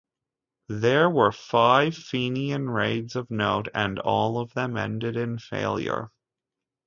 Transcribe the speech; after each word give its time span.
There 0.69 1.11
were 1.11 1.31
five 1.31 1.93
Fenian 1.95 2.71
raids 2.71 3.15
of 3.15 3.29
note 3.29 3.67
and 3.71 3.99
all 3.99 4.39
of 4.39 4.51
them 4.55 4.75
ended 4.75 5.15
in 5.15 5.37
failure. 5.37 6.09